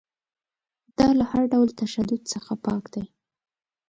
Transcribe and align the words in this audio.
دا 0.97 1.07
له 1.19 1.25
هر 1.31 1.43
ډول 1.53 1.69
تشدد 1.81 2.21
څخه 2.33 2.53
پاک 2.65 2.83
دی. 2.93 3.03